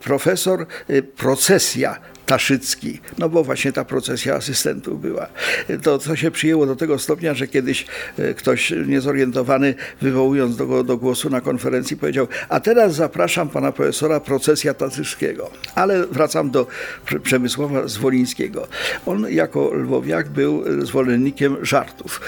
[0.00, 5.26] profesor e, procesja Taszycki, no bo właśnie ta procesja asystentów była.
[5.82, 7.86] To, to się przyjęło do tego stopnia, że kiedyś
[8.18, 14.20] e, ktoś niezorientowany, wywołując do, do głosu na konferencji, powiedział, a teraz zapraszam pana profesora
[14.20, 15.50] procesja Taszyckiego.
[15.74, 16.66] Ale wracam do
[17.06, 18.68] Prze- Przemysława Zwolińskiego.
[19.06, 22.20] On jako lwowiak był zwolennikiem żartów.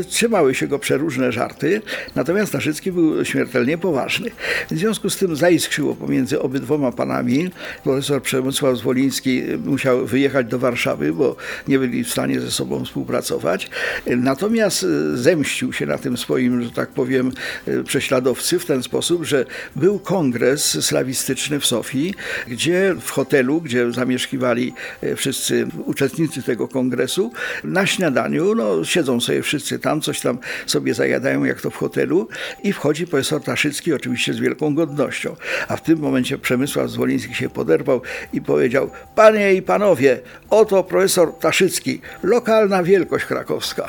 [0.00, 1.82] E, Trzymały się go przeróżne żarty,
[2.14, 4.30] natomiast Taszycki był śmiertelnie poważny.
[4.70, 7.50] W związku z tym zaiskrzyło pomiędzy obydwoma panami.
[7.84, 9.31] Profesor Przemysław Zwoliński
[9.64, 11.36] musiał wyjechać do Warszawy, bo
[11.68, 13.70] nie byli w stanie ze sobą współpracować.
[14.06, 17.32] Natomiast e, zemścił się na tym swoim, że tak powiem,
[17.66, 19.44] e, prześladowcy w ten sposób, że
[19.76, 22.14] był kongres slawistyczny w Sofii,
[22.48, 24.72] gdzie w hotelu, gdzie zamieszkiwali
[25.02, 27.32] e, wszyscy uczestnicy tego kongresu,
[27.64, 32.28] na śniadaniu, no siedzą sobie wszyscy tam, coś tam sobie zajadają, jak to w hotelu
[32.62, 35.36] i wchodzi profesor Taszycki, oczywiście z wielką godnością.
[35.68, 41.38] A w tym momencie Przemysław Zwoliński się poderwał i powiedział, panie i panowie, oto profesor
[41.38, 43.88] Taszycki, lokalna wielkość krakowska.